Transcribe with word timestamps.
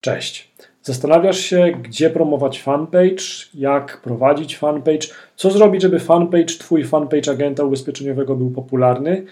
Cześć. 0.00 0.50
Zastanawiasz 0.82 1.38
się, 1.40 1.72
gdzie 1.82 2.10
promować 2.10 2.62
fanpage, 2.62 3.24
jak 3.54 4.00
prowadzić 4.00 4.58
fanpage, 4.58 5.08
co 5.36 5.50
zrobić, 5.50 5.82
żeby 5.82 5.98
fanpage, 5.98 6.46
twój 6.58 6.84
fanpage 6.84 7.30
agenta 7.30 7.64
ubezpieczeniowego 7.64 8.36
był 8.36 8.50
popularny. 8.50 9.24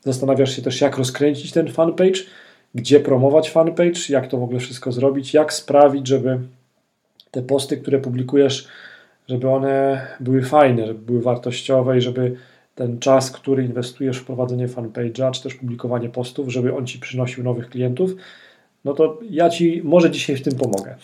Zastanawiasz 0.00 0.56
się 0.56 0.62
też, 0.62 0.80
jak 0.80 0.98
rozkręcić 0.98 1.52
ten 1.52 1.72
fanpage, 1.72 2.20
gdzie 2.74 3.00
promować 3.00 3.50
fanpage, 3.50 4.00
jak 4.08 4.26
to 4.26 4.38
w 4.38 4.42
ogóle 4.42 4.60
wszystko 4.60 4.92
zrobić, 4.92 5.34
jak 5.34 5.52
sprawić, 5.52 6.06
żeby 6.06 6.38
te 7.30 7.42
posty, 7.42 7.76
które 7.76 7.98
publikujesz, 7.98 8.68
żeby 9.28 9.48
one 9.48 10.06
były 10.20 10.42
fajne, 10.42 10.86
żeby 10.86 11.00
były 11.00 11.22
wartościowe 11.22 11.98
i 11.98 12.00
żeby 12.00 12.36
ten 12.74 12.98
czas, 12.98 13.30
który 13.30 13.64
inwestujesz 13.64 14.18
w 14.18 14.24
prowadzenie 14.24 14.68
fanpage'a, 14.68 15.30
czy 15.30 15.42
też 15.42 15.54
publikowanie 15.54 16.08
postów, 16.08 16.48
żeby 16.48 16.76
on 16.76 16.86
ci 16.86 16.98
przynosił 16.98 17.44
nowych 17.44 17.68
klientów 17.68 18.10
no 18.84 18.94
to 18.94 19.18
ja 19.30 19.50
Ci 19.50 19.80
może 19.84 20.10
dzisiaj 20.10 20.36
w 20.36 20.42
tym 20.42 20.56
pomogę. 20.56 20.94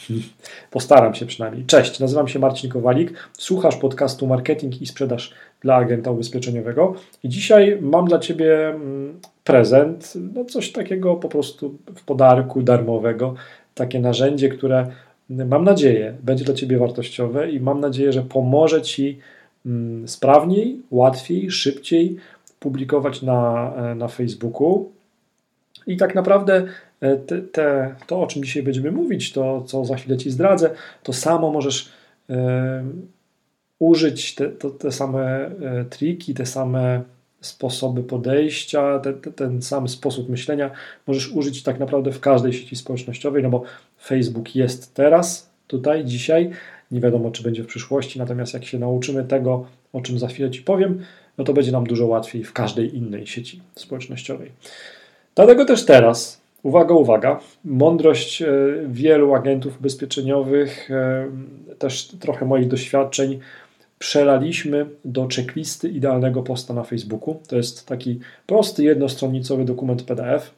Postaram 0.71 1.15
się 1.15 1.27
przynajmniej. 1.27 1.65
Cześć, 1.65 2.01
nazywam 2.01 2.29
się 2.29 2.39
Marcin 2.39 2.71
Kowalik. 2.71 3.13
Słuchasz 3.33 3.77
podcastu 3.77 4.27
Marketing 4.27 4.83
i 4.83 4.87
Sprzedaż 4.87 5.35
dla 5.61 5.75
agenta 5.75 6.11
ubezpieczeniowego. 6.11 6.95
I 7.23 7.29
dzisiaj 7.29 7.79
mam 7.81 8.05
dla 8.05 8.19
Ciebie 8.19 8.69
mm, 8.69 9.21
prezent, 9.45 10.15
no 10.35 10.45
coś 10.45 10.73
takiego 10.73 11.17
po 11.17 11.29
prostu 11.29 11.79
w 11.97 12.05
podarku 12.05 12.63
darmowego. 12.63 13.35
Takie 13.75 14.01
narzędzie, 14.01 14.49
które 14.49 14.87
mm, 15.31 15.49
mam 15.49 15.65
nadzieję 15.65 16.15
będzie 16.23 16.45
dla 16.45 16.55
Ciebie 16.55 16.79
wartościowe 16.79 17.51
i 17.51 17.61
mam 17.61 17.81
nadzieję, 17.81 18.13
że 18.13 18.23
pomoże 18.23 18.83
Ci 18.83 19.19
mm, 19.67 20.09
sprawniej, 20.09 20.83
łatwiej, 20.91 21.51
szybciej 21.51 22.17
publikować 22.61 23.23
na, 23.23 23.73
e, 23.77 23.95
na 23.95 24.09
Facebooku. 24.09 24.98
I 25.89 25.97
tak 25.97 26.15
naprawdę 26.15 26.67
E, 27.01 27.17
te, 27.17 27.43
te, 27.43 27.95
to, 28.07 28.23
o 28.23 28.27
czym 28.27 28.45
dzisiaj 28.45 28.63
będziemy 28.63 28.93
mówić, 28.93 29.33
to 29.33 29.63
co 29.63 29.85
za 29.85 29.97
chwilę 29.97 30.17
Ci 30.17 30.31
zdradzę, 30.31 30.71
to 31.03 31.13
samo 31.13 31.51
możesz 31.51 31.89
e, 32.31 32.85
użyć 33.79 34.35
te, 34.35 34.49
te 34.79 34.93
same 34.93 35.47
e, 35.47 35.85
triki, 35.91 36.35
te 36.35 36.47
same 36.47 37.03
sposoby 37.41 38.03
podejścia, 38.03 38.99
te, 38.99 39.13
te, 39.13 39.33
ten 39.33 39.63
sam 39.63 39.89
sposób 39.89 40.29
myślenia 40.29 40.71
możesz 41.07 41.33
użyć 41.33 41.63
tak 41.63 41.79
naprawdę 41.79 42.13
w 42.13 42.21
każdej 42.21 42.53
sieci 42.53 42.77
społecznościowej, 42.77 43.43
no 43.43 43.51
bo 43.51 43.63
Facebook 44.05 44.55
jest 44.55 44.95
teraz, 44.95 45.51
tutaj, 45.67 46.05
dzisiaj, 46.05 46.51
nie 46.91 47.01
wiadomo 47.01 47.31
czy 47.31 47.43
będzie 47.43 47.63
w 47.63 47.67
przyszłości, 47.67 48.19
natomiast 48.19 48.55
jak 48.55 48.65
się 48.65 48.79
nauczymy 48.79 49.25
tego, 49.25 49.67
o 49.93 50.01
czym 50.01 50.19
za 50.19 50.29
chwilę 50.29 50.51
Ci 50.51 50.63
powiem, 50.63 51.05
no 51.39 51.45
to 51.45 51.53
będzie 51.53 51.73
nam 51.73 51.87
dużo 51.87 52.07
łatwiej 52.07 52.45
w 52.45 52.53
każdej 52.53 52.97
innej 52.97 53.27
sieci 53.27 53.61
społecznościowej. 53.75 54.51
Dlatego 55.39 55.65
też 55.65 55.85
teraz 55.85 56.41
Uwaga, 56.63 56.95
uwaga. 56.95 57.41
Mądrość 57.65 58.43
e, 58.43 58.49
wielu 58.87 59.35
agentów 59.35 59.79
ubezpieczeniowych, 59.79 60.91
e, 60.91 61.27
też 61.79 62.09
trochę 62.21 62.47
moich 62.47 62.69
doświadczeń, 62.69 63.39
przelaliśmy 63.99 64.87
do 65.05 65.29
checklisty 65.37 65.89
idealnego 65.89 66.43
posta 66.43 66.75
na 66.75 66.83
Facebooku. 66.83 67.41
To 67.49 67.57
jest 67.57 67.87
taki 67.87 68.21
prosty, 68.47 68.85
jednostronicowy 68.85 69.65
dokument 69.65 70.03
PDF 70.03 70.51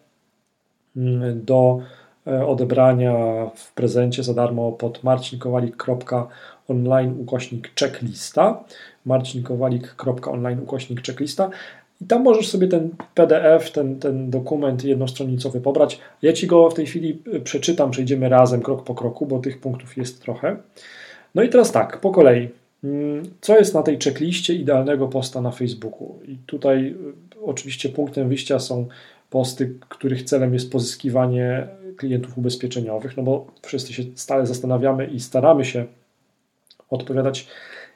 mm, 0.96 1.44
do 1.44 1.80
e, 2.26 2.46
odebrania 2.46 3.14
w 3.54 3.74
prezencie 3.74 4.22
za 4.22 4.34
darmo 4.34 4.72
pod 4.72 5.04
marcinkowalik.online 5.04 7.20
ukośnik 7.20 7.70
checklista 7.80 8.64
marcinkowalik.online 9.06 10.60
ukośnik 10.62 11.06
checklista 11.06 11.50
i 12.00 12.06
tam 12.06 12.22
możesz 12.22 12.48
sobie 12.48 12.68
ten 12.68 12.90
PDF, 13.14 13.72
ten, 13.72 13.98
ten 13.98 14.30
dokument 14.30 14.84
jednostronicowy 14.84 15.60
pobrać. 15.60 16.00
Ja 16.22 16.32
Ci 16.32 16.46
go 16.46 16.70
w 16.70 16.74
tej 16.74 16.86
chwili 16.86 17.22
y, 17.34 17.40
przeczytam, 17.40 17.90
przejdziemy 17.90 18.28
razem 18.28 18.62
krok 18.62 18.84
po 18.84 18.94
kroku, 18.94 19.26
bo 19.26 19.38
tych 19.38 19.60
punktów 19.60 19.96
jest 19.96 20.22
trochę. 20.22 20.56
No 21.34 21.42
i 21.42 21.48
teraz 21.48 21.72
tak, 21.72 22.00
po 22.00 22.10
kolei. 22.10 22.48
Mm, 22.84 23.22
co 23.40 23.58
jest 23.58 23.74
na 23.74 23.82
tej 23.82 23.98
checkliście 23.98 24.54
idealnego 24.54 25.08
posta 25.08 25.40
na 25.40 25.50
Facebooku? 25.50 26.18
I 26.28 26.36
tutaj 26.46 26.86
y, 26.86 27.44
oczywiście 27.44 27.88
punktem 27.88 28.28
wyjścia 28.28 28.58
są 28.58 28.86
posty, 29.30 29.74
których 29.88 30.22
celem 30.22 30.54
jest 30.54 30.72
pozyskiwanie 30.72 31.68
klientów 31.96 32.38
ubezpieczeniowych, 32.38 33.16
no 33.16 33.22
bo 33.22 33.46
wszyscy 33.62 33.92
się 33.92 34.02
stale 34.14 34.46
zastanawiamy 34.46 35.06
i 35.06 35.20
staramy 35.20 35.64
się 35.64 35.84
odpowiadać 36.90 37.46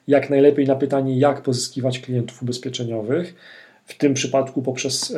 jak 0.09 0.31
najlepiej 0.31 0.66
na 0.66 0.76
pytanie, 0.76 1.19
jak 1.19 1.43
pozyskiwać 1.43 1.98
klientów 1.98 2.43
ubezpieczeniowych 2.43 3.34
w 3.84 3.98
tym 3.98 4.14
przypadku 4.14 4.62
poprzez 4.62 5.16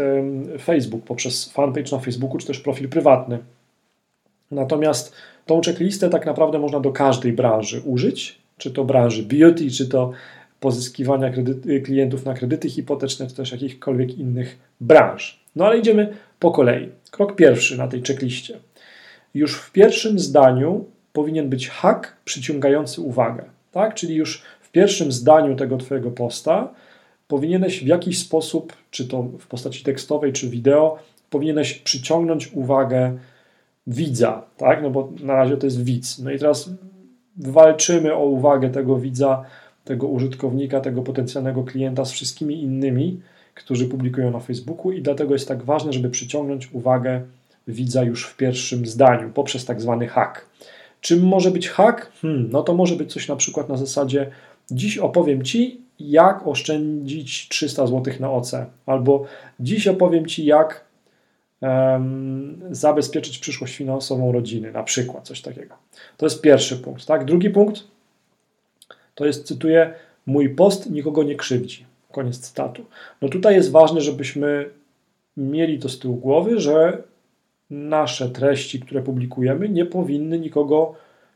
Facebook, 0.62 1.04
poprzez 1.04 1.48
fanpage 1.52 1.92
na 1.92 1.98
Facebooku, 1.98 2.38
czy 2.38 2.46
też 2.46 2.60
profil 2.60 2.88
prywatny. 2.88 3.38
Natomiast 4.50 5.12
tą 5.46 5.60
checklistę 5.60 6.10
tak 6.10 6.26
naprawdę 6.26 6.58
można 6.58 6.80
do 6.80 6.92
każdej 6.92 7.32
branży 7.32 7.82
użyć, 7.84 8.38
czy 8.58 8.70
to 8.70 8.84
branży 8.84 9.22
beauty, 9.22 9.70
czy 9.70 9.88
to 9.88 10.12
pozyskiwania 10.60 11.30
kredyty, 11.30 11.80
klientów 11.80 12.24
na 12.24 12.34
kredyty 12.34 12.70
hipoteczne, 12.70 13.26
czy 13.26 13.34
też 13.34 13.52
jakichkolwiek 13.52 14.18
innych 14.18 14.58
branż. 14.80 15.40
No 15.56 15.66
ale 15.66 15.78
idziemy 15.78 16.14
po 16.38 16.50
kolei. 16.50 16.88
Krok 17.10 17.36
pierwszy 17.36 17.78
na 17.78 17.88
tej 17.88 18.02
checkliście. 18.02 18.58
Już 19.34 19.56
w 19.56 19.72
pierwszym 19.72 20.18
zdaniu 20.18 20.84
powinien 21.12 21.48
być 21.48 21.68
hak 21.68 22.16
przyciągający 22.24 23.00
uwagę. 23.00 23.44
Tak? 23.72 23.94
Czyli 23.94 24.14
już 24.14 24.42
w 24.60 24.70
pierwszym 24.70 25.12
zdaniu 25.12 25.56
tego 25.56 25.76
Twojego 25.76 26.10
posta 26.10 26.68
powinieneś 27.28 27.84
w 27.84 27.86
jakiś 27.86 28.18
sposób, 28.18 28.72
czy 28.90 29.08
to 29.08 29.22
w 29.22 29.46
postaci 29.46 29.84
tekstowej, 29.84 30.32
czy 30.32 30.48
wideo, 30.48 30.98
powinieneś 31.30 31.74
przyciągnąć 31.74 32.52
uwagę 32.52 33.18
widza, 33.86 34.44
tak? 34.56 34.82
No 34.82 34.90
bo 34.90 35.12
na 35.22 35.34
razie 35.34 35.56
to 35.56 35.66
jest 35.66 35.84
widz. 35.84 36.18
No 36.18 36.30
i 36.30 36.38
teraz 36.38 36.70
walczymy 37.36 38.14
o 38.14 38.24
uwagę 38.24 38.70
tego 38.70 38.98
widza, 38.98 39.44
tego 39.84 40.06
użytkownika, 40.06 40.80
tego 40.80 41.02
potencjalnego 41.02 41.64
klienta 41.64 42.04
z 42.04 42.12
wszystkimi 42.12 42.62
innymi, 42.62 43.20
którzy 43.54 43.86
publikują 43.86 44.30
na 44.30 44.40
Facebooku 44.40 44.92
i 44.92 45.02
dlatego 45.02 45.32
jest 45.32 45.48
tak 45.48 45.64
ważne, 45.64 45.92
żeby 45.92 46.10
przyciągnąć 46.10 46.72
uwagę 46.72 47.20
widza 47.68 48.02
już 48.02 48.26
w 48.26 48.36
pierwszym 48.36 48.86
zdaniu 48.86 49.30
poprzez 49.30 49.64
tak 49.64 49.80
zwany 49.80 50.08
hack. 50.08 50.46
Czym 51.00 51.26
może 51.26 51.50
być 51.50 51.68
hack? 51.68 52.12
Hmm, 52.22 52.48
no 52.52 52.62
to 52.62 52.74
może 52.74 52.96
być 52.96 53.12
coś 53.12 53.28
na 53.28 53.36
przykład 53.36 53.68
na 53.68 53.76
zasadzie 53.76 54.30
dziś 54.70 54.98
opowiem 54.98 55.42
Ci, 55.42 55.80
jak 56.00 56.46
oszczędzić 56.46 57.48
300 57.48 57.86
zł 57.86 58.14
na 58.20 58.32
OC, 58.32 58.52
albo 58.86 59.24
dziś 59.60 59.88
opowiem 59.88 60.26
Ci, 60.26 60.44
jak 60.44 60.84
um, 61.60 62.60
zabezpieczyć 62.70 63.38
przyszłość 63.38 63.76
finansową 63.76 64.32
rodziny, 64.32 64.72
na 64.72 64.82
przykład 64.82 65.26
coś 65.26 65.42
takiego. 65.42 65.74
To 66.16 66.26
jest 66.26 66.40
pierwszy 66.40 66.76
punkt. 66.76 67.06
Tak? 67.06 67.24
Drugi 67.24 67.50
punkt 67.50 67.84
to 69.16 69.26
jest, 69.26 69.46
cytuję, 69.46 69.94
mój 70.26 70.48
post 70.48 70.90
nikogo 70.90 71.22
nie 71.22 71.36
krzywdzi. 71.36 71.84
Koniec 72.12 72.38
cytatu. 72.38 72.84
No 73.22 73.28
tutaj 73.28 73.54
jest 73.54 73.70
ważne, 73.70 74.00
żebyśmy 74.00 74.70
mieli 75.36 75.78
to 75.78 75.88
z 75.88 75.98
tyłu 75.98 76.16
głowy, 76.16 76.60
że 76.60 77.02
nasze 77.70 78.30
treści, 78.30 78.80
które 78.80 79.02
publikujemy, 79.02 79.68
nie 79.68 79.86
powinny 79.86 80.38
nikogo 80.38 80.94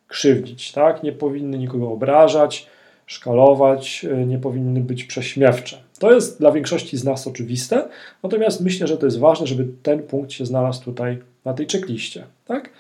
krzywdzić, 0.09 0.72
tak? 0.72 1.03
nie 1.03 1.12
powinny 1.12 1.59
nikogo 1.59 1.92
obrażać, 1.92 2.66
szkalować, 3.10 4.06
e, 4.12 4.26
nie 4.26 4.38
powinny 4.38 4.81
być 4.81 5.04
prześmiewcze. 5.04 5.78
To 5.98 6.12
jest 6.12 6.38
dla 6.41 6.53
większości 6.53 6.97
z 6.97 7.04
nas 7.04 7.26
oczywiste, 7.26 7.88
natomiast 8.22 8.60
myślę, 8.60 8.87
że 8.87 8.97
to 8.97 9.06
jest 9.06 9.19
ważne, 9.19 9.47
żeby 9.47 9.69
ten 9.82 10.03
punkt 10.03 10.32
się 10.32 10.47
znalazł 10.47 10.84
tutaj 10.84 11.19
na 11.44 11.54
tej 11.54 11.66
checkliście. 11.66 12.25
Tak? 12.47 12.71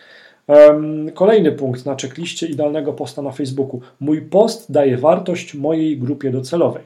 Kolejny 1.14 1.52
punkt 1.52 1.86
na 1.86 1.96
checkliście 1.96 2.46
idealnego 2.46 2.92
posta 2.92 3.22
na 3.22 3.30
Facebooku. 3.30 3.80
Mój 4.00 4.22
post 4.22 4.72
daje 4.72 4.96
wartość 4.96 5.54
mojej 5.54 5.98
grupie 5.98 6.30
docelowej. 6.30 6.82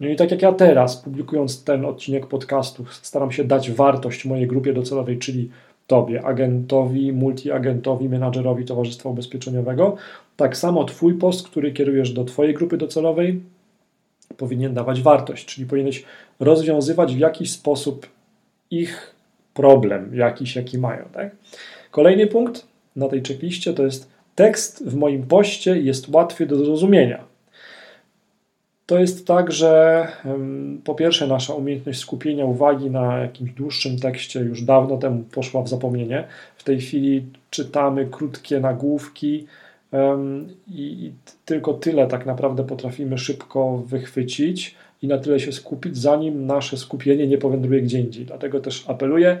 No 0.00 0.08
i 0.08 0.16
tak 0.16 0.30
jak 0.30 0.42
ja 0.42 0.52
teraz, 0.52 0.96
publikując 0.96 1.64
ten 1.64 1.84
odcinek 1.84 2.26
podcastu, 2.26 2.84
staram 3.02 3.32
się 3.32 3.44
dać 3.44 3.70
wartość 3.70 4.24
mojej 4.24 4.46
grupie 4.46 4.72
docelowej, 4.72 5.18
czyli 5.18 5.50
Tobie, 5.92 6.24
agentowi, 6.24 7.12
multiagentowi, 7.12 8.08
menadżerowi 8.08 8.64
Towarzystwa 8.64 9.08
Ubezpieczeniowego. 9.08 9.96
Tak 10.36 10.56
samo 10.56 10.84
Twój 10.84 11.14
post, 11.14 11.48
który 11.48 11.72
kierujesz 11.72 12.12
do 12.12 12.24
Twojej 12.24 12.54
grupy 12.54 12.76
docelowej, 12.76 13.40
powinien 14.36 14.74
dawać 14.74 15.02
wartość, 15.02 15.46
czyli 15.46 15.66
powinieneś 15.66 16.04
rozwiązywać 16.40 17.14
w 17.14 17.18
jakiś 17.18 17.50
sposób 17.50 18.06
ich 18.70 19.14
problem, 19.54 20.14
jakiś 20.14 20.56
jaki 20.56 20.78
mają. 20.78 21.04
Tak? 21.12 21.30
Kolejny 21.90 22.26
punkt 22.26 22.66
na 22.96 23.08
tej 23.08 23.22
checkliście 23.22 23.74
to 23.74 23.84
jest 23.84 24.10
tekst 24.34 24.88
w 24.88 24.94
moim 24.94 25.22
poście 25.22 25.80
jest 25.80 26.08
łatwy 26.08 26.46
do 26.46 26.56
zrozumienia. 26.56 27.24
To 28.86 28.98
jest 28.98 29.26
tak, 29.26 29.52
że 29.52 30.06
po 30.84 30.94
pierwsze 30.94 31.26
nasza 31.26 31.54
umiejętność 31.54 31.98
skupienia 31.98 32.44
uwagi 32.44 32.90
na 32.90 33.18
jakimś 33.18 33.52
dłuższym 33.52 33.98
tekście 33.98 34.40
już 34.40 34.62
dawno 34.62 34.96
temu 34.96 35.22
poszła 35.22 35.62
w 35.62 35.68
zapomnienie. 35.68 36.24
W 36.56 36.64
tej 36.64 36.80
chwili 36.80 37.26
czytamy 37.50 38.06
krótkie 38.10 38.60
nagłówki 38.60 39.46
i 40.68 41.12
tylko 41.44 41.74
tyle 41.74 42.06
tak 42.06 42.26
naprawdę 42.26 42.64
potrafimy 42.64 43.18
szybko 43.18 43.82
wychwycić 43.86 44.74
i 45.02 45.08
na 45.08 45.18
tyle 45.18 45.40
się 45.40 45.52
skupić, 45.52 45.96
zanim 45.96 46.46
nasze 46.46 46.76
skupienie 46.76 47.26
nie 47.26 47.38
powędruje 47.38 47.82
gdzie 47.82 48.00
indziej. 48.00 48.24
Dlatego 48.24 48.60
też 48.60 48.84
apeluję, 48.88 49.38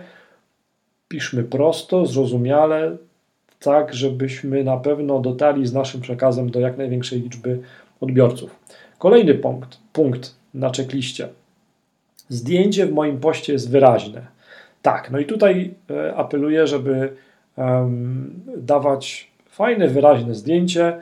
piszmy 1.08 1.44
prosto, 1.44 2.06
zrozumiale, 2.06 2.96
tak 3.60 3.94
żebyśmy 3.94 4.64
na 4.64 4.76
pewno 4.76 5.20
dotarli 5.20 5.66
z 5.66 5.72
naszym 5.72 6.00
przekazem 6.00 6.50
do 6.50 6.60
jak 6.60 6.78
największej 6.78 7.20
liczby 7.20 7.58
odbiorców. 8.00 8.62
Kolejny 9.02 9.34
punkt, 9.34 9.78
punkt 9.92 10.34
na 10.54 10.70
czekliście. 10.70 11.28
Zdjęcie 12.28 12.86
w 12.86 12.92
moim 12.92 13.20
poście 13.20 13.52
jest 13.52 13.70
wyraźne. 13.70 14.26
Tak, 14.82 15.10
no 15.10 15.18
i 15.18 15.24
tutaj 15.24 15.74
e, 15.90 16.14
apeluję, 16.14 16.66
żeby 16.66 17.12
um, 17.56 18.40
dawać 18.56 19.30
fajne, 19.46 19.88
wyraźne 19.88 20.34
zdjęcie 20.34 21.00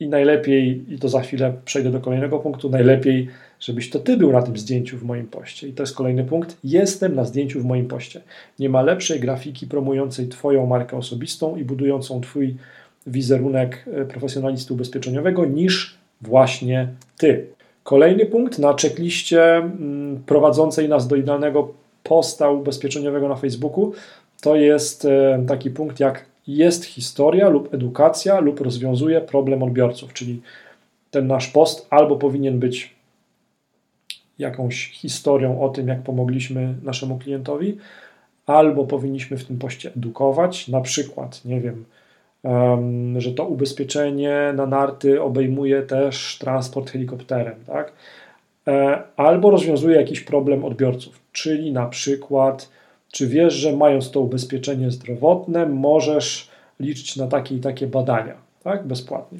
i 0.00 0.08
najlepiej, 0.08 0.84
i 0.88 0.98
to 0.98 1.08
za 1.08 1.20
chwilę 1.20 1.52
przejdę 1.64 1.90
do 1.90 2.00
kolejnego 2.00 2.38
punktu, 2.38 2.70
najlepiej, 2.70 3.28
żebyś 3.60 3.90
to 3.90 3.98
ty 3.98 4.16
był 4.16 4.32
na 4.32 4.42
tym 4.42 4.56
zdjęciu 4.56 4.98
w 4.98 5.02
moim 5.02 5.26
poście. 5.26 5.68
I 5.68 5.72
to 5.72 5.82
jest 5.82 5.96
kolejny 5.96 6.24
punkt. 6.24 6.56
Jestem 6.64 7.14
na 7.14 7.24
zdjęciu 7.24 7.60
w 7.60 7.64
moim 7.64 7.88
poście. 7.88 8.20
Nie 8.58 8.68
ma 8.68 8.82
lepszej 8.82 9.20
grafiki 9.20 9.66
promującej 9.66 10.28
Twoją 10.28 10.66
markę 10.66 10.96
osobistą 10.96 11.56
i 11.56 11.64
budującą 11.64 12.20
Twój 12.20 12.56
wizerunek 13.06 13.84
e, 13.92 14.04
profesjonalisty 14.04 14.74
ubezpieczeniowego 14.74 15.44
niż 15.44 16.05
właśnie 16.22 16.88
ty. 17.18 17.46
Kolejny 17.82 18.26
punkt 18.26 18.58
na 18.58 18.74
checkliście 18.74 19.56
mm, 19.56 20.22
prowadzącej 20.26 20.88
nas 20.88 21.06
do 21.08 21.16
idealnego 21.16 21.74
posta 22.02 22.50
ubezpieczeniowego 22.50 23.28
na 23.28 23.36
Facebooku 23.36 23.92
to 24.40 24.56
jest 24.56 25.04
e, 25.04 25.44
taki 25.48 25.70
punkt 25.70 26.00
jak 26.00 26.24
jest 26.46 26.84
historia 26.84 27.48
lub 27.48 27.74
edukacja 27.74 28.40
lub 28.40 28.60
rozwiązuje 28.60 29.20
problem 29.20 29.62
odbiorców, 29.62 30.12
czyli 30.12 30.42
ten 31.10 31.26
nasz 31.26 31.48
post 31.48 31.86
albo 31.90 32.16
powinien 32.16 32.58
być 32.58 32.94
jakąś 34.38 34.90
historią 34.90 35.60
o 35.60 35.68
tym, 35.68 35.88
jak 35.88 36.02
pomogliśmy 36.02 36.74
naszemu 36.82 37.18
klientowi, 37.18 37.78
albo 38.46 38.84
powinniśmy 38.84 39.36
w 39.36 39.44
tym 39.44 39.58
poście 39.58 39.92
edukować, 39.96 40.68
na 40.68 40.80
przykład, 40.80 41.44
nie 41.44 41.60
wiem, 41.60 41.84
że 43.18 43.32
to 43.32 43.44
ubezpieczenie 43.44 44.52
na 44.56 44.66
narty 44.66 45.22
obejmuje 45.22 45.82
też 45.82 46.38
transport 46.40 46.90
helikopterem, 46.90 47.54
tak? 47.66 47.92
E, 48.68 49.02
albo 49.16 49.50
rozwiązuje 49.50 49.96
jakiś 49.96 50.20
problem 50.20 50.64
odbiorców, 50.64 51.20
czyli 51.32 51.72
na 51.72 51.86
przykład, 51.86 52.68
czy 53.12 53.26
wiesz, 53.26 53.54
że 53.54 53.76
mając 53.76 54.10
to 54.10 54.20
ubezpieczenie 54.20 54.90
zdrowotne, 54.90 55.66
możesz 55.66 56.50
liczyć 56.80 57.16
na 57.16 57.26
takie 57.26 57.54
i 57.54 57.60
takie 57.60 57.86
badania, 57.86 58.34
tak? 58.64 58.86
Bezpłatnie. 58.86 59.38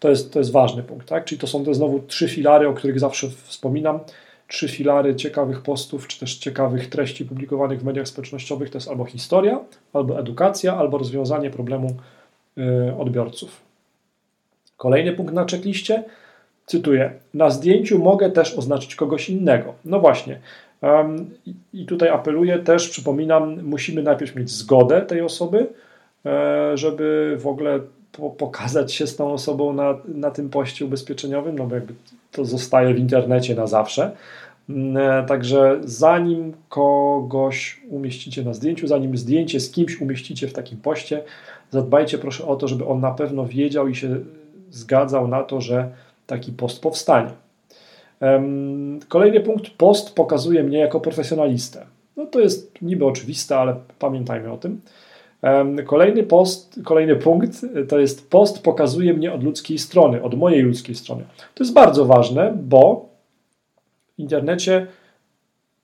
To 0.00 0.10
jest, 0.10 0.32
to 0.32 0.38
jest 0.38 0.52
ważny 0.52 0.82
punkt, 0.82 1.08
tak? 1.08 1.24
Czyli 1.24 1.38
to 1.40 1.46
są 1.46 1.64
te 1.64 1.74
znowu 1.74 2.00
trzy 2.00 2.28
filary, 2.28 2.68
o 2.68 2.74
których 2.74 3.00
zawsze 3.00 3.28
wspominam. 3.30 4.00
Trzy 4.48 4.68
filary 4.68 5.16
ciekawych 5.16 5.62
postów, 5.62 6.08
czy 6.08 6.20
też 6.20 6.36
ciekawych 6.36 6.90
treści 6.90 7.24
publikowanych 7.24 7.80
w 7.80 7.84
mediach 7.84 8.08
społecznościowych 8.08 8.70
to 8.70 8.78
jest 8.78 8.88
albo 8.88 9.04
historia, 9.04 9.60
albo 9.92 10.20
edukacja, 10.20 10.76
albo 10.76 10.98
rozwiązanie 10.98 11.50
problemu 11.50 11.96
odbiorców. 12.98 13.60
Kolejny 14.76 15.12
punkt 15.12 15.34
na 15.34 15.44
checkliście, 15.44 16.04
cytuję, 16.66 17.12
na 17.34 17.50
zdjęciu 17.50 17.98
mogę 17.98 18.30
też 18.30 18.58
oznaczyć 18.58 18.94
kogoś 18.94 19.30
innego. 19.30 19.74
No 19.84 20.00
właśnie, 20.00 20.40
i 21.72 21.86
tutaj 21.86 22.08
apeluję 22.08 22.58
też, 22.58 22.88
przypominam, 22.88 23.62
musimy 23.62 24.02
najpierw 24.02 24.36
mieć 24.36 24.50
zgodę 24.50 25.02
tej 25.02 25.20
osoby, 25.20 25.66
e, 26.26 26.76
żeby 26.76 27.36
w 27.40 27.46
ogóle 27.46 27.80
po, 28.12 28.30
pokazać 28.30 28.92
się 28.92 29.06
z 29.06 29.16
tą 29.16 29.32
osobą 29.32 29.72
na, 29.72 29.98
na 30.04 30.30
tym 30.30 30.50
poście 30.50 30.84
ubezpieczeniowym, 30.84 31.58
no 31.58 31.66
bo 31.66 31.74
jakby 31.74 31.94
to 32.32 32.44
zostaje 32.44 32.94
w 32.94 32.98
internecie 32.98 33.54
na 33.54 33.66
zawsze. 33.66 34.10
Mm, 34.68 34.96
e, 34.96 35.26
także 35.26 35.80
zanim 35.84 36.52
kogoś 36.68 37.80
umieścicie 37.88 38.42
na 38.42 38.54
zdjęciu, 38.54 38.86
zanim 38.86 39.16
zdjęcie 39.16 39.60
z 39.60 39.70
kimś 39.70 40.00
umieścicie 40.00 40.48
w 40.48 40.52
takim 40.52 40.78
poście, 40.78 41.22
zadbajcie 41.70 42.18
proszę 42.18 42.46
o 42.46 42.56
to, 42.56 42.68
żeby 42.68 42.86
on 42.86 43.00
na 43.00 43.10
pewno 43.10 43.46
wiedział 43.46 43.88
i 43.88 43.94
się 43.94 44.16
zgadzał 44.70 45.28
na 45.28 45.42
to, 45.42 45.60
że 45.60 45.90
taki 46.26 46.52
post 46.52 46.82
powstanie. 46.82 47.30
Kolejny 49.08 49.40
punkt, 49.40 49.70
post 49.70 50.14
pokazuje 50.14 50.62
mnie 50.62 50.78
jako 50.78 51.00
profesjonalistę. 51.00 51.86
No 52.16 52.26
to 52.26 52.40
jest 52.40 52.82
niby 52.82 53.06
oczywiste, 53.06 53.58
ale 53.58 53.76
pamiętajmy 53.98 54.52
o 54.52 54.56
tym. 54.56 54.80
Kolejny 55.86 56.22
post, 56.22 56.80
kolejny 56.84 57.16
punkt 57.16 57.66
to 57.88 57.98
jest 57.98 58.30
post 58.30 58.62
pokazuje 58.62 59.14
mnie 59.14 59.32
od 59.32 59.44
ludzkiej 59.44 59.78
strony, 59.78 60.22
od 60.22 60.34
mojej 60.34 60.62
ludzkiej 60.62 60.94
strony. 60.94 61.24
To 61.54 61.64
jest 61.64 61.74
bardzo 61.74 62.04
ważne, 62.04 62.58
bo 62.62 63.08
internecie 64.18 64.86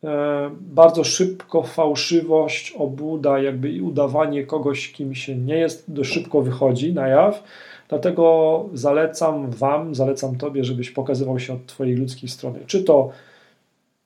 E, 0.04 0.50
bardzo 0.60 1.04
szybko 1.04 1.62
fałszywość, 1.62 2.74
obuda, 2.78 3.38
jakby 3.38 3.70
i 3.70 3.80
udawanie 3.80 4.46
kogoś, 4.46 4.92
kim 4.92 5.14
się 5.14 5.36
nie 5.36 5.56
jest, 5.56 5.92
dość 5.92 6.12
szybko 6.12 6.42
wychodzi 6.42 6.92
na 6.92 7.08
jaw. 7.08 7.42
Dlatego 7.88 8.64
zalecam 8.74 9.50
Wam, 9.50 9.94
zalecam 9.94 10.36
Tobie, 10.36 10.64
żebyś 10.64 10.90
pokazywał 10.90 11.38
się 11.38 11.54
od 11.54 11.66
Twojej 11.66 11.96
ludzkiej 11.96 12.28
strony. 12.28 12.58
Czy 12.66 12.84
to 12.84 13.10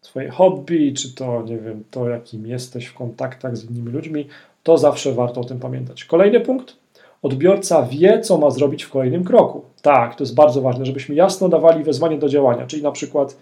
Twoje 0.00 0.30
hobby, 0.30 0.92
czy 0.92 1.14
to, 1.14 1.42
nie 1.42 1.58
wiem, 1.58 1.84
to 1.90 2.08
jakim 2.08 2.46
jesteś 2.46 2.86
w 2.86 2.94
kontaktach 2.94 3.56
z 3.56 3.70
innymi 3.70 3.92
ludźmi, 3.92 4.26
to 4.62 4.78
zawsze 4.78 5.12
warto 5.12 5.40
o 5.40 5.44
tym 5.44 5.58
pamiętać. 5.58 6.04
Kolejny 6.04 6.40
punkt. 6.40 6.76
Odbiorca 7.22 7.82
wie, 7.82 8.20
co 8.20 8.38
ma 8.38 8.50
zrobić 8.50 8.82
w 8.82 8.90
kolejnym 8.90 9.24
kroku. 9.24 9.62
Tak, 9.82 10.14
to 10.14 10.24
jest 10.24 10.34
bardzo 10.34 10.60
ważne, 10.60 10.86
żebyśmy 10.86 11.14
jasno 11.14 11.48
dawali 11.48 11.84
wezwanie 11.84 12.18
do 12.18 12.28
działania, 12.28 12.66
czyli 12.66 12.82
na 12.82 12.92
przykład 12.92 13.36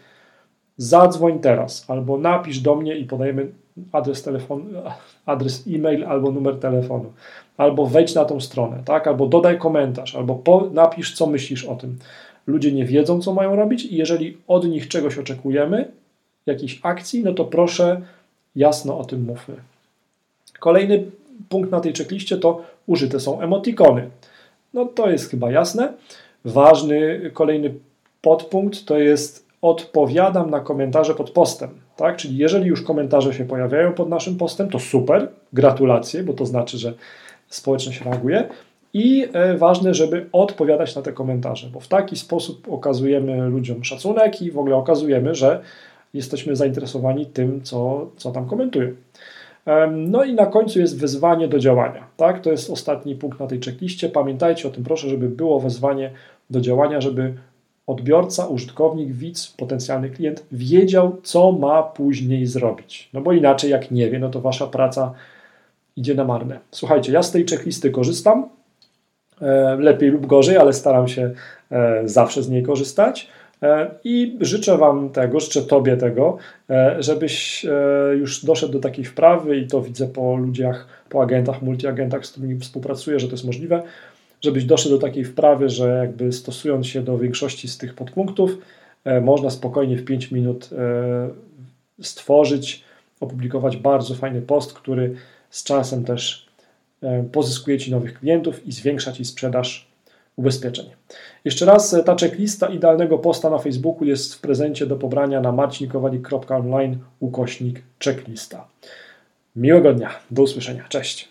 zadzwoń 0.77 1.39
teraz, 1.39 1.91
albo 1.91 2.19
napisz 2.19 2.61
do 2.61 2.75
mnie 2.75 2.97
i 2.97 3.05
podajemy 3.05 3.47
adres 3.93 4.23
telefonu, 4.23 4.65
adres 5.27 5.65
e-mail 5.69 6.05
albo 6.05 6.31
numer 6.31 6.61
telefonu, 6.61 7.13
albo 7.57 7.87
wejdź 7.87 8.15
na 8.15 8.25
tą 8.25 8.41
stronę, 8.41 8.83
tak? 8.85 9.09
albo 9.09 9.27
dodaj 9.27 9.59
komentarz, 9.59 10.15
albo 10.15 10.35
po, 10.35 10.71
napisz, 10.73 11.15
co 11.15 11.27
myślisz 11.27 11.65
o 11.65 11.77
tym. 11.77 11.99
Ludzie 12.47 12.73
nie 12.73 12.85
wiedzą, 12.85 13.21
co 13.21 13.35
mają 13.35 13.57
robić 13.57 13.85
i 13.85 13.97
jeżeli 13.97 14.37
od 14.49 14.69
nich 14.69 14.89
czegoś 14.89 15.19
oczekujemy, 15.19 15.91
jakiejś 16.47 16.81
akcji, 16.83 17.23
no 17.23 17.33
to 17.33 17.45
proszę 17.45 18.01
jasno 18.57 18.99
o 18.99 19.05
tym 19.05 19.25
mówmy. 19.25 19.55
Kolejny 20.59 21.05
punkt 21.49 21.71
na 21.71 21.81
tej 21.81 21.93
czekliście 21.93 22.37
to 22.37 22.63
użyte 22.87 23.21
są 23.21 23.41
emotikony. 23.41 24.11
No 24.75 24.85
to 24.85 25.11
jest 25.11 25.31
chyba 25.31 25.51
jasne. 25.51 25.93
Ważny 26.45 27.31
kolejny 27.35 27.75
podpunkt 28.23 28.85
to 28.85 28.99
jest 28.99 29.44
odpowiadam 29.65 30.51
na 30.51 30.61
komentarze 30.61 31.15
pod 31.15 31.31
postem. 31.31 31.71
Tak? 31.97 32.17
Czyli 32.17 32.37
jeżeli 32.37 32.67
już 32.67 32.83
komentarze 32.83 33.35
się 33.35 33.45
pojawiają 33.45 33.93
pod 33.93 34.09
naszym 34.09 34.37
postem, 34.37 34.69
to 34.69 34.79
super, 34.79 35.29
gratulacje, 35.53 36.23
bo 36.23 36.33
to 36.33 36.47
znaczy, 36.47 36.79
że 36.79 36.95
społeczność 37.49 38.01
reaguje. 38.01 38.49
I 38.95 39.29
e, 39.33 39.57
ważne, 39.57 39.95
żeby 39.95 40.27
odpowiadać 40.33 40.97
na 40.97 41.03
te 41.03 41.13
komentarze, 41.13 41.69
bo 41.73 41.81
w 41.81 41.89
taki 41.89 42.17
sposób 42.17 42.67
okazujemy 42.71 43.49
ludziom 43.49 43.85
szacunek 43.85 44.43
i 44.43 44.51
w 44.51 44.59
ogóle 44.59 44.77
okazujemy, 44.77 45.35
że 45.35 45.61
jesteśmy 46.15 46.57
zainteresowani 46.57 47.27
tym, 47.27 47.63
co, 47.63 48.07
co 48.17 48.31
tam 48.31 48.47
komentują. 48.47 48.89
No 49.91 50.25
i 50.25 50.35
na 50.35 50.47
końcu 50.47 50.81
jest 50.81 51.01
wezwanie 51.01 51.49
do 51.49 51.59
działania. 51.59 52.07
Tak? 52.17 52.41
To 52.41 52.51
jest 52.51 52.71
ostatni 52.71 53.15
punkt 53.15 53.41
na 53.41 53.47
tej 53.47 53.61
checkliście. 53.61 54.09
Pamiętajcie 54.09 54.69
o 54.69 54.71
tym, 54.71 54.85
proszę, 54.85 55.09
żeby 55.09 55.29
było 55.29 55.61
wezwanie 55.61 56.11
do 56.51 56.61
działania, 56.61 57.01
żeby 57.01 57.35
odbiorca, 57.87 58.47
użytkownik, 58.47 59.13
widz, 59.13 59.55
potencjalny 59.57 60.11
klient 60.11 60.45
wiedział, 60.53 61.17
co 61.23 61.53
ma 61.53 61.83
później 61.83 62.47
zrobić. 62.47 63.09
No 63.13 63.21
bo 63.21 63.33
inaczej, 63.33 63.71
jak 63.71 63.91
nie 63.91 64.11
wie, 64.11 64.19
no 64.19 64.31
to 64.31 64.41
wasza 64.41 64.67
praca 64.67 65.15
idzie 65.97 66.15
na 66.15 66.25
marne. 66.25 66.59
Słuchajcie, 66.71 67.13
ja 67.13 67.23
z 67.23 67.31
tej 67.31 67.47
checklisty 67.47 67.91
korzystam, 67.91 68.49
e, 69.43 69.77
lepiej 69.77 70.11
lub 70.11 70.27
gorzej, 70.27 70.57
ale 70.57 70.73
staram 70.73 71.09
się 71.09 71.31
e, 71.71 72.03
zawsze 72.05 72.43
z 72.43 72.49
niej 72.49 72.63
korzystać. 72.63 73.29
E, 73.63 73.91
I 74.05 74.37
życzę 74.41 74.79
Wam 74.79 75.11
tego, 75.11 75.41
życzę 75.41 75.63
Tobie 75.63 75.97
tego, 75.97 76.39
żebyś 76.99 77.67
już 78.19 78.45
doszedł 78.45 78.73
do 78.73 78.81
takiej 78.81 79.05
wprawy, 79.05 79.57
i 79.57 79.67
to 79.67 79.83
widzę 79.83 80.07
po 80.07 80.37
ludziach, 80.37 80.87
po 81.09 81.23
agentach, 81.23 81.63
multiagentach, 81.63 82.27
z 82.27 82.31
którymi 82.31 82.59
współpracuję, 82.59 83.21
że 83.21 83.27
to 83.27 83.33
jest 83.33 83.45
możliwe, 83.45 83.83
żebyś 84.45 84.65
doszedł 84.65 84.95
do 84.95 85.07
takiej 85.07 85.25
wprawy, 85.25 85.69
że 85.69 85.89
jakby 85.89 86.33
stosując 86.33 86.87
się 86.87 87.03
do 87.03 87.19
większości 87.19 87.69
z 87.69 87.79
tych 87.79 87.95
podpunktów, 87.95 88.59
e, 89.05 89.21
można 89.21 89.51
spokojnie 89.51 89.97
w 89.97 90.05
5 90.05 90.31
minut 90.31 90.71
e, 90.73 91.29
stworzyć, 92.03 92.85
opublikować 93.21 93.77
bardzo 93.77 94.15
fajny 94.15 94.43
post, 94.43 94.73
który 94.73 95.15
z 95.51 95.65
czasem 95.65 96.05
też 96.05 96.47
e, 97.03 97.25
pozyskuje 97.33 97.79
Ci 97.79 97.91
nowych 97.91 98.19
klientów 98.19 98.67
i 98.67 98.73
zwiększa 98.73 99.13
Ci 99.13 99.25
sprzedaż 99.25 99.89
ubezpieczeń. 100.37 100.87
Jeszcze 101.45 101.67
raz, 101.67 101.97
ta 102.05 102.17
checklista 102.17 102.69
idealnego 102.69 103.19
posta 103.19 103.51
na 103.51 103.59
Facebooku 103.59 104.05
jest 104.05 104.35
w 104.35 104.41
prezencie 104.41 104.87
do 104.87 104.97
pobrania 104.97 105.41
na 105.41 105.53
marcinkowalik.online 105.53 106.99
ukośnik 107.21 107.83
checklista. 108.05 108.67
Miłego 109.57 109.95
dnia, 109.95 110.11
do 110.31 110.43
usłyszenia, 110.43 110.85
cześć. 110.89 111.29